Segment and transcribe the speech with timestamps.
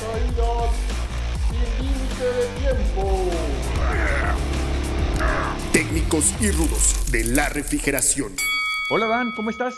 [0.00, 0.70] caídas
[1.50, 3.30] sin límite de tiempo.
[5.72, 8.34] Técnicos y rudos de la refrigeración.
[8.90, 9.74] Hola Dan, ¿cómo estás?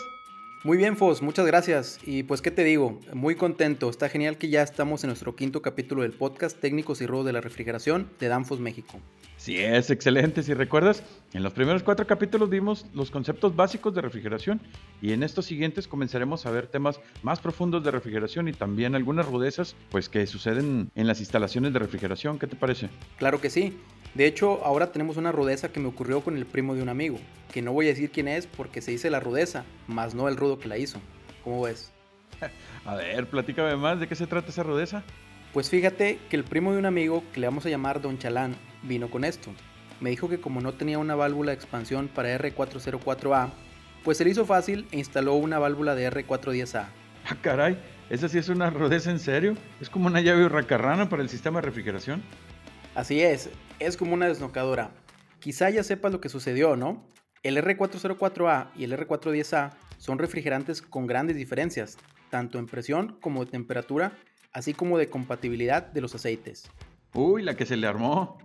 [0.63, 1.99] Muy bien, Fos, muchas gracias.
[2.05, 2.99] Y pues, ¿qué te digo?
[3.13, 3.89] Muy contento.
[3.89, 7.33] Está genial que ya estamos en nuestro quinto capítulo del podcast Técnicos y Rudos de
[7.33, 8.99] la Refrigeración de Danfos México.
[9.41, 10.43] Sí, es excelente.
[10.43, 11.01] Si recuerdas,
[11.33, 14.61] en los primeros cuatro capítulos vimos los conceptos básicos de refrigeración
[15.01, 19.25] y en estos siguientes comenzaremos a ver temas más profundos de refrigeración y también algunas
[19.25, 22.37] rudezas pues que suceden en las instalaciones de refrigeración.
[22.37, 22.89] ¿Qué te parece?
[23.17, 23.79] Claro que sí.
[24.13, 27.17] De hecho, ahora tenemos una rudeza que me ocurrió con el primo de un amigo,
[27.51, 30.37] que no voy a decir quién es porque se dice la rudeza, más no el
[30.37, 30.99] rudo que la hizo.
[31.43, 31.91] ¿Cómo ves?
[32.85, 35.01] A ver, platícame más, ¿de qué se trata esa rudeza?
[35.51, 38.55] Pues fíjate que el primo de un amigo, que le vamos a llamar Don Chalán,
[38.83, 39.51] vino con esto.
[39.99, 43.51] Me dijo que como no tenía una válvula de expansión para R404A,
[44.03, 46.85] pues se le hizo fácil e instaló una válvula de R410A.
[47.29, 47.77] Ah, caray,
[48.09, 49.55] ¿esa sí es una rudeza en serio?
[49.79, 52.23] ¿Es como una llave hurracarrana para el sistema de refrigeración?
[52.95, 54.91] Así es, es como una desnocadora.
[55.39, 57.05] Quizá ya sepas lo que sucedió, ¿no?
[57.43, 61.97] El R404A y el R410A son refrigerantes con grandes diferencias,
[62.29, 64.13] tanto en presión como de temperatura,
[64.51, 66.69] así como de compatibilidad de los aceites.
[67.13, 68.37] Uy, la que se le armó.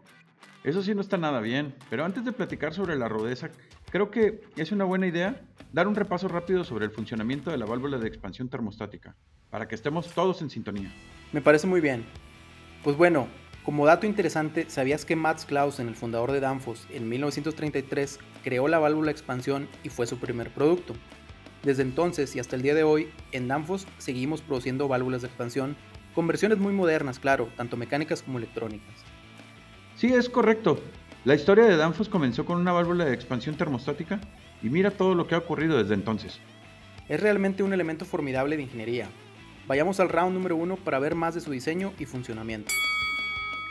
[0.66, 3.50] Eso sí no está nada bien, pero antes de platicar sobre la rudeza,
[3.92, 5.40] creo que es una buena idea
[5.72, 9.14] dar un repaso rápido sobre el funcionamiento de la válvula de expansión termostática,
[9.48, 10.92] para que estemos todos en sintonía.
[11.32, 12.04] Me parece muy bien.
[12.82, 13.28] Pues bueno,
[13.62, 18.80] como dato interesante, ¿sabías que Mats Clausen, el fundador de Danfoss, en 1933 creó la
[18.80, 20.94] válvula de expansión y fue su primer producto?
[21.62, 25.76] Desde entonces y hasta el día de hoy, en Danfoss seguimos produciendo válvulas de expansión
[26.12, 29.04] con versiones muy modernas, claro, tanto mecánicas como electrónicas.
[29.96, 30.78] Sí, es correcto.
[31.24, 34.20] La historia de Danfoss comenzó con una válvula de expansión termostática
[34.62, 36.38] y mira todo lo que ha ocurrido desde entonces.
[37.08, 39.08] Es realmente un elemento formidable de ingeniería.
[39.66, 42.70] Vayamos al round número uno para ver más de su diseño y funcionamiento.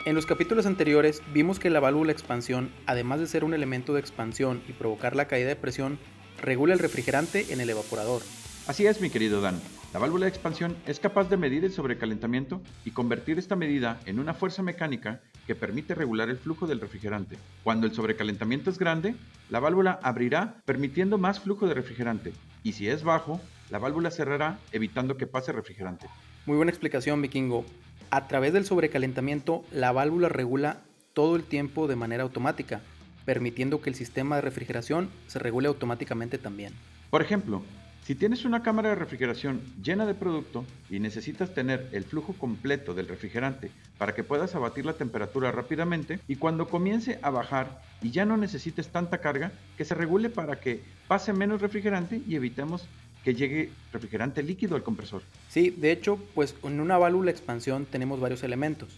[0.04, 4.00] En los capítulos anteriores vimos que la válvula expansión, además de ser un elemento de
[4.00, 5.98] expansión y provocar la caída de presión,
[6.42, 8.22] regula el refrigerante en el evaporador.
[8.66, 9.60] Así es, mi querido Dan.
[9.92, 14.18] La válvula de expansión es capaz de medir el sobrecalentamiento y convertir esta medida en
[14.18, 17.38] una fuerza mecánica que permite regular el flujo del refrigerante.
[17.62, 19.14] Cuando el sobrecalentamiento es grande,
[19.50, 22.32] la válvula abrirá permitiendo más flujo de refrigerante
[22.64, 23.40] y si es bajo,
[23.70, 26.08] la válvula cerrará evitando que pase refrigerante.
[26.44, 27.64] Muy buena explicación, Vikingo.
[28.10, 30.80] A través del sobrecalentamiento, la válvula regula
[31.12, 32.80] todo el tiempo de manera automática,
[33.24, 36.72] permitiendo que el sistema de refrigeración se regule automáticamente también.
[37.10, 37.62] Por ejemplo,
[38.06, 42.94] si tienes una cámara de refrigeración llena de producto y necesitas tener el flujo completo
[42.94, 48.12] del refrigerante para que puedas abatir la temperatura rápidamente y cuando comience a bajar y
[48.12, 52.86] ya no necesites tanta carga, que se regule para que pase menos refrigerante y evitemos
[53.24, 55.22] que llegue refrigerante líquido al compresor.
[55.48, 58.90] Sí, de hecho, pues en una válvula expansión tenemos varios elementos.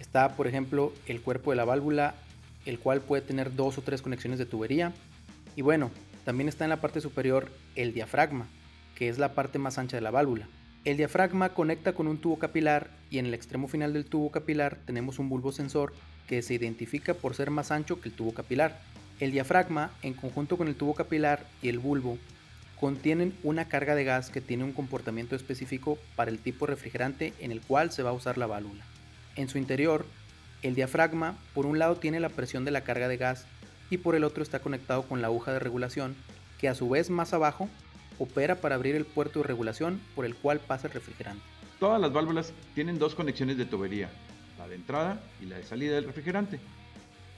[0.00, 2.16] Está, por ejemplo, el cuerpo de la válvula,
[2.66, 4.92] el cual puede tener dos o tres conexiones de tubería.
[5.54, 5.92] Y bueno,
[6.24, 8.46] también está en la parte superior el diafragma,
[8.94, 10.48] que es la parte más ancha de la válvula.
[10.84, 14.78] El diafragma conecta con un tubo capilar y en el extremo final del tubo capilar
[14.84, 15.94] tenemos un bulbo sensor
[16.26, 18.78] que se identifica por ser más ancho que el tubo capilar.
[19.20, 22.18] El diafragma, en conjunto con el tubo capilar y el bulbo,
[22.78, 27.50] contienen una carga de gas que tiene un comportamiento específico para el tipo refrigerante en
[27.50, 28.84] el cual se va a usar la válvula.
[29.36, 30.04] En su interior,
[30.62, 33.46] el diafragma por un lado tiene la presión de la carga de gas
[33.94, 36.16] y por el otro está conectado con la aguja de regulación
[36.58, 37.68] que a su vez más abajo
[38.18, 41.42] opera para abrir el puerto de regulación por el cual pasa el refrigerante.
[41.78, 44.10] Todas las válvulas tienen dos conexiones de tubería,
[44.58, 46.58] la de entrada y la de salida del refrigerante.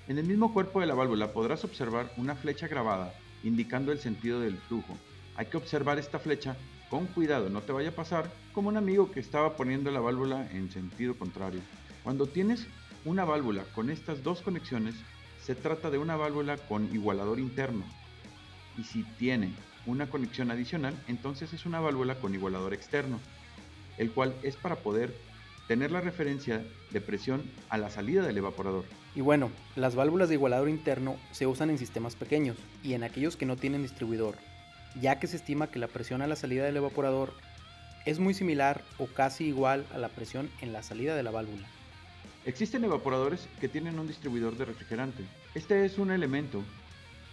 [0.09, 3.13] En el mismo cuerpo de la válvula podrás observar una flecha grabada
[3.45, 4.97] indicando el sentido del flujo.
[5.37, 6.57] Hay que observar esta flecha
[6.89, 10.49] con cuidado, no te vaya a pasar como un amigo que estaba poniendo la válvula
[10.53, 11.61] en sentido contrario.
[12.03, 12.67] Cuando tienes
[13.05, 14.95] una válvula con estas dos conexiones,
[15.47, 17.85] se trata de una válvula con igualador interno.
[18.77, 19.53] Y si tiene
[19.87, 23.21] una conexión adicional, entonces es una válvula con igualador externo,
[23.97, 25.15] el cual es para poder
[25.69, 28.87] tener la referencia de presión a la salida del evaporador.
[29.15, 33.37] Y bueno, las válvulas de igualador interno se usan en sistemas pequeños y en aquellos
[33.37, 34.35] que no tienen distribuidor,
[35.01, 37.33] ya que se estima que la presión a la salida del evaporador
[38.05, 41.69] es muy similar o casi igual a la presión en la salida de la válvula.
[42.47, 45.25] Existen evaporadores que tienen un distribuidor de refrigerante.
[45.57, 46.63] Este es un elemento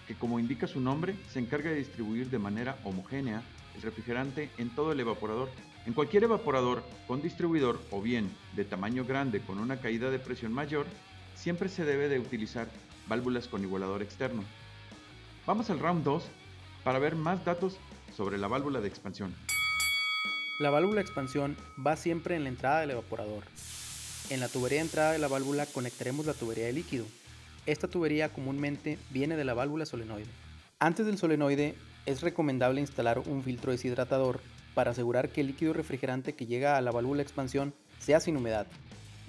[0.08, 3.44] que como indica su nombre se encarga de distribuir de manera homogénea
[3.76, 5.52] el refrigerante en todo el evaporador.
[5.86, 10.52] En cualquier evaporador con distribuidor o bien de tamaño grande con una caída de presión
[10.52, 10.88] mayor,
[11.36, 12.68] siempre se debe de utilizar
[13.08, 14.44] válvulas con igualador externo.
[15.46, 16.24] Vamos al round 2
[16.84, 17.78] para ver más datos
[18.18, 19.36] sobre la válvula de expansión.
[20.58, 21.56] La válvula de expansión
[21.86, 23.44] va siempre en la entrada del evaporador.
[24.30, 27.06] En la tubería de entrada de la válvula conectaremos la tubería de líquido.
[27.66, 30.30] Esta tubería comúnmente viene de la válvula solenoide.
[30.80, 31.76] Antes del solenoide
[32.06, 34.42] es recomendable instalar un filtro deshidratador
[34.74, 38.38] para asegurar que el líquido refrigerante que llega a la válvula de expansión sea sin
[38.38, 38.68] humedad.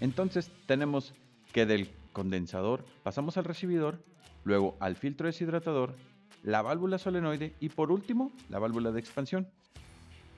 [0.00, 1.12] Entonces tenemos
[1.52, 4.02] que del condensador pasamos al recibidor,
[4.44, 5.94] luego al filtro deshidratador,
[6.42, 9.48] la válvula solenoide y por último la válvula de expansión.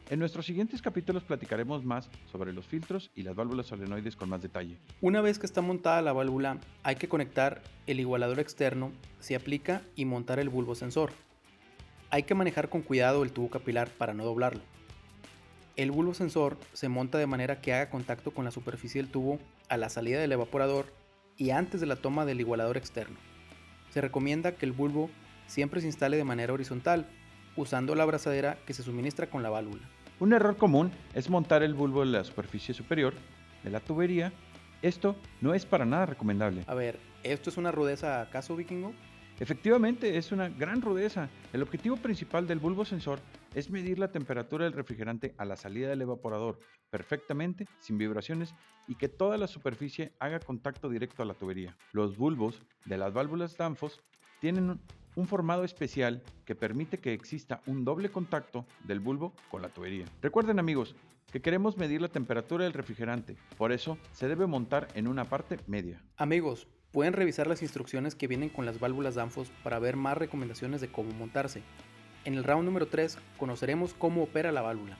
[0.08, 4.41] En nuestros siguientes capítulos platicaremos más sobre los filtros y las válvulas solenoides con más
[4.41, 4.79] detalle.
[5.00, 9.82] Una vez que está montada la válvula, hay que conectar el igualador externo, se aplica
[9.97, 11.11] y montar el bulbo sensor.
[12.11, 14.61] Hay que manejar con cuidado el tubo capilar para no doblarlo.
[15.75, 19.41] El bulbo sensor se monta de manera que haga contacto con la superficie del tubo
[19.69, 20.87] a la salida del evaporador
[21.37, 23.17] y antes de la toma del igualador externo.
[23.91, 25.11] Se recomienda que el bulbo
[25.49, 27.09] siempre se instale de manera horizontal,
[27.56, 29.96] usando la abrazadera que se suministra con la válvula.
[30.19, 33.13] Un error común es montar el bulbo en la superficie superior
[33.63, 34.33] de la tubería.
[34.81, 36.65] Esto no es para nada recomendable.
[36.67, 38.95] A ver, ¿esto es una rudeza acaso vikingo?
[39.39, 41.29] Efectivamente, es una gran rudeza.
[41.53, 43.19] El objetivo principal del bulbo sensor
[43.55, 46.59] es medir la temperatura del refrigerante a la salida del evaporador
[46.89, 48.55] perfectamente, sin vibraciones
[48.89, 51.77] y que toda la superficie haga contacto directo a la tubería.
[51.93, 54.03] Los bulbos de las válvulas Danfoss
[54.41, 54.81] tienen
[55.17, 60.05] un formado especial que permite que exista un doble contacto del bulbo con la tubería.
[60.23, 60.95] Recuerden amigos
[61.33, 65.59] que queremos medir la temperatura del refrigerante, por eso se debe montar en una parte
[65.67, 66.01] media.
[66.17, 70.81] Amigos, pueden revisar las instrucciones que vienen con las válvulas Danfoss para ver más recomendaciones
[70.81, 71.62] de cómo montarse.
[72.25, 74.97] En el round número 3 conoceremos cómo opera la válvula.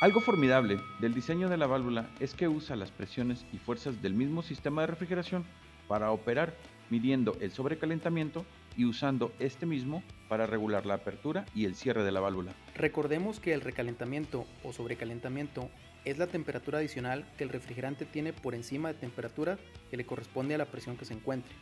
[0.00, 4.14] Algo formidable del diseño de la válvula es que usa las presiones y fuerzas del
[4.14, 5.44] mismo sistema de refrigeración
[5.88, 6.54] para operar
[6.90, 8.44] midiendo el sobrecalentamiento
[8.78, 12.54] y usando este mismo para regular la apertura y el cierre de la válvula.
[12.76, 15.68] Recordemos que el recalentamiento o sobrecalentamiento
[16.04, 19.58] es la temperatura adicional que el refrigerante tiene por encima de temperatura
[19.90, 21.52] que le corresponde a la presión que se encuentre.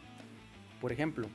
[0.80, 1.26] Por ejemplo,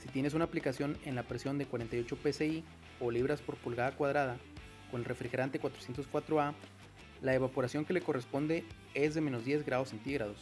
[0.00, 2.62] si tienes una aplicación en la presión de 48 psi
[3.00, 4.36] o libras por pulgada cuadrada
[4.90, 6.52] con el refrigerante 404A,
[7.22, 10.36] la evaporación que le corresponde es de menos 10 grados centígrados.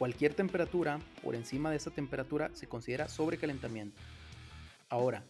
[0.00, 4.00] Cualquier temperatura por encima de esta temperatura se considera sobrecalentamiento.
[4.88, 5.24] Ahora,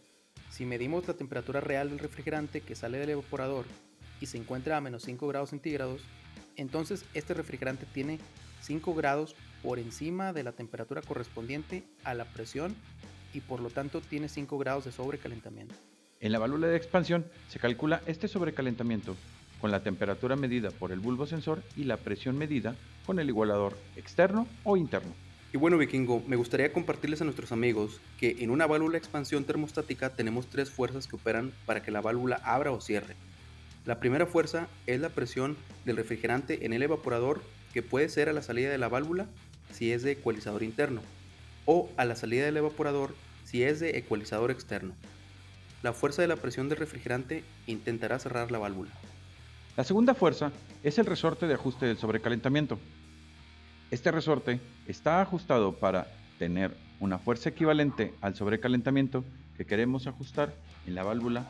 [0.49, 3.65] si medimos la temperatura real del refrigerante que sale del evaporador
[4.21, 6.03] y se encuentra a menos 5 grados centígrados,
[6.55, 8.17] entonces este refrigerante tiene
[8.61, 12.73] 5 grados por encima de la temperatura correspondiente a la presión
[13.33, 15.75] y por lo tanto tiene 5 grados de sobrecalentamiento.
[16.21, 19.17] En la válvula de expansión se calcula este sobrecalentamiento
[19.59, 22.73] con la temperatura medida por el bulbo sensor y la presión medida
[23.05, 25.13] con el igualador externo o interno.
[25.53, 29.43] Y bueno, vikingo, me gustaría compartirles a nuestros amigos que en una válvula de expansión
[29.43, 33.15] termostática tenemos tres fuerzas que operan para que la válvula abra o cierre.
[33.85, 37.41] La primera fuerza es la presión del refrigerante en el evaporador,
[37.73, 39.27] que puede ser a la salida de la válvula
[39.71, 41.01] si es de ecualizador interno,
[41.65, 43.13] o a la salida del evaporador
[43.43, 44.93] si es de ecualizador externo.
[45.83, 48.91] La fuerza de la presión del refrigerante intentará cerrar la válvula.
[49.75, 50.51] La segunda fuerza
[50.83, 52.79] es el resorte de ajuste del sobrecalentamiento.
[53.91, 56.07] Este resorte está ajustado para
[56.39, 59.23] tener una fuerza equivalente al sobrecalentamiento
[59.57, 60.53] que queremos ajustar
[60.87, 61.45] en la válvula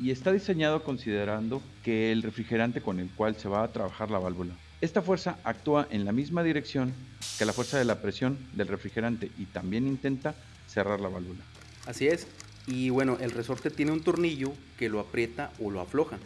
[0.00, 4.18] y está diseñado considerando que el refrigerante con el cual se va a trabajar la
[4.18, 4.54] válvula.
[4.80, 6.92] Esta fuerza actúa en la misma dirección
[7.38, 10.34] que la fuerza de la presión del refrigerante y también intenta
[10.66, 11.40] cerrar la válvula.
[11.86, 12.26] Así es,
[12.66, 16.18] y bueno, el resorte tiene un tornillo que lo aprieta o lo afloja.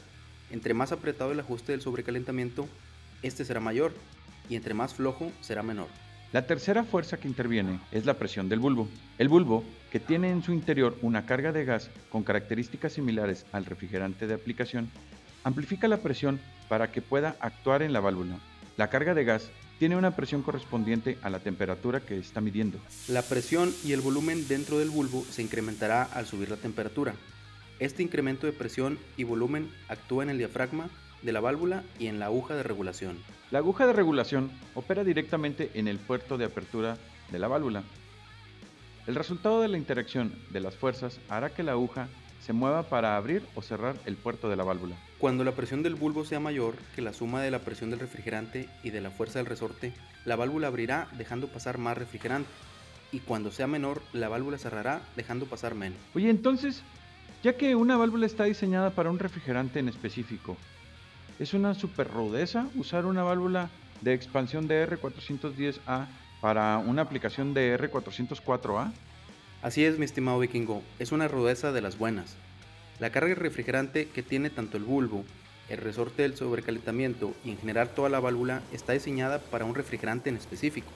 [0.50, 2.68] Entre más apretado el ajuste del sobrecalentamiento,
[3.22, 3.92] este será mayor
[4.48, 5.88] y entre más flojo será menor.
[6.32, 8.88] La tercera fuerza que interviene es la presión del bulbo.
[9.18, 13.64] El bulbo, que tiene en su interior una carga de gas con características similares al
[13.64, 14.88] refrigerante de aplicación,
[15.42, 18.38] amplifica la presión para que pueda actuar en la válvula.
[18.76, 22.78] La carga de gas tiene una presión correspondiente a la temperatura que está midiendo.
[23.08, 27.14] La presión y el volumen dentro del bulbo se incrementará al subir la temperatura.
[27.80, 30.90] Este incremento de presión y volumen actúa en el diafragma
[31.22, 33.18] de la válvula y en la aguja de regulación.
[33.50, 36.98] La aguja de regulación opera directamente en el puerto de apertura
[37.32, 37.82] de la válvula.
[39.06, 42.08] El resultado de la interacción de las fuerzas hará que la aguja
[42.44, 44.96] se mueva para abrir o cerrar el puerto de la válvula.
[45.18, 48.68] Cuando la presión del bulbo sea mayor que la suma de la presión del refrigerante
[48.82, 49.94] y de la fuerza del resorte,
[50.26, 52.50] la válvula abrirá dejando pasar más refrigerante.
[53.10, 55.98] Y cuando sea menor, la válvula cerrará dejando pasar menos.
[56.14, 56.82] Oye, entonces,
[57.42, 60.56] ya que una válvula está diseñada para un refrigerante en específico.
[61.38, 63.70] ¿Es una super rudeza usar una válvula
[64.02, 66.06] de expansión de R410A
[66.40, 68.92] para una aplicación de R404A?
[69.62, 72.36] Así es, mi estimado vikingo, es una rudeza de las buenas.
[72.98, 75.24] La carga refrigerante que tiene tanto el bulbo
[75.70, 80.28] el resorte del sobrecalentamiento y en general toda la válvula está diseñada para un refrigerante
[80.28, 80.90] en específico.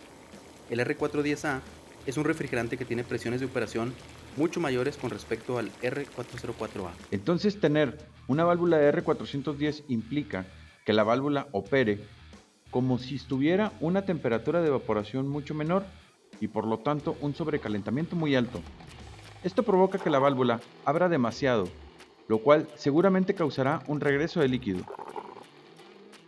[0.68, 1.60] El R410A
[2.06, 3.94] es un refrigerante que tiene presiones de operación
[4.36, 6.90] mucho mayores con respecto al R404A.
[7.10, 10.46] Entonces tener una válvula de R410 implica
[10.84, 12.00] que la válvula opere
[12.70, 15.84] como si estuviera una temperatura de evaporación mucho menor
[16.40, 18.60] y por lo tanto un sobrecalentamiento muy alto.
[19.44, 21.68] Esto provoca que la válvula abra demasiado,
[22.28, 24.84] lo cual seguramente causará un regreso de líquido.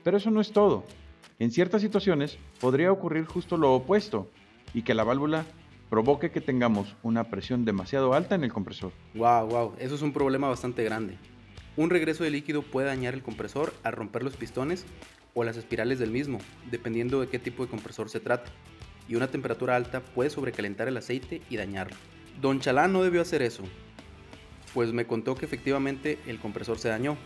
[0.04, 0.84] Pero eso no es todo.
[1.38, 4.30] En ciertas situaciones podría ocurrir justo lo opuesto
[4.72, 5.44] y que la válvula
[5.90, 8.92] provoque que tengamos una presión demasiado alta en el compresor.
[9.14, 11.16] Wow, wow, eso es un problema bastante grande.
[11.76, 14.86] Un regreso de líquido puede dañar el compresor al romper los pistones
[15.34, 16.38] o las espirales del mismo,
[16.70, 18.50] dependiendo de qué tipo de compresor se trata.
[19.08, 21.96] Y una temperatura alta puede sobrecalentar el aceite y dañarlo.
[22.40, 23.62] Don Chalán no debió hacer eso,
[24.74, 27.16] pues me contó que efectivamente el compresor se dañó.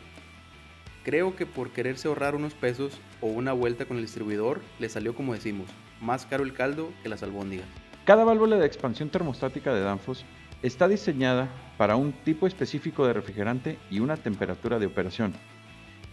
[1.05, 5.15] Creo que por quererse ahorrar unos pesos o una vuelta con el distribuidor, le salió
[5.15, 5.69] como decimos,
[6.01, 7.67] más caro el caldo que las albóndigas.
[8.05, 10.25] Cada válvula de expansión termostática de Danfoss
[10.63, 15.35] está diseñada para un tipo específico de refrigerante y una temperatura de operación.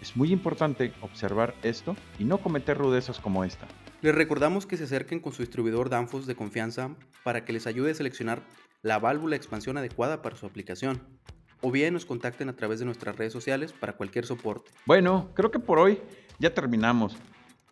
[0.01, 3.67] Es muy importante observar esto y no cometer rudezas como esta.
[4.01, 7.91] Les recordamos que se acerquen con su distribuidor Danfoss de confianza para que les ayude
[7.91, 8.41] a seleccionar
[8.83, 11.01] la válvula de expansión adecuada para su aplicación.
[11.61, 14.71] O bien nos contacten a través de nuestras redes sociales para cualquier soporte.
[14.85, 15.99] Bueno, creo que por hoy
[16.37, 17.17] ya terminamos.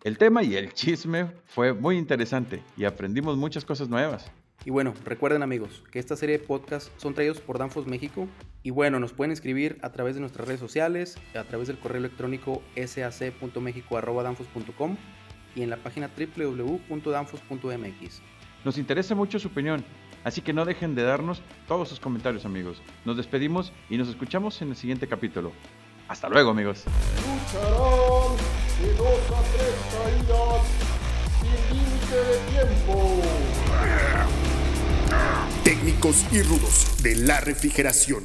[0.06, 4.30] El tema y el chisme fue muy interesante y aprendimos muchas cosas nuevas.
[4.64, 8.28] Y bueno, recuerden amigos que esta serie de podcasts son traídos por Danfoss México.
[8.62, 11.98] Y bueno, nos pueden escribir a través de nuestras redes sociales, a través del correo
[11.98, 14.96] electrónico sac.mexico.danfos.com
[15.56, 18.22] y en la página www.danfos.mx.
[18.64, 19.84] Nos interesa mucho su opinión
[20.22, 22.80] Así que no dejen de darnos todos sus comentarios, amigos.
[23.04, 25.50] Nos despedimos y nos escuchamos en el siguiente capítulo.
[26.06, 26.84] Hasta luego, amigos.
[28.80, 30.62] De dos a tres caídas
[31.40, 33.22] sin límite de tiempo.
[35.64, 38.24] Técnicos y rudos de la refrigeración.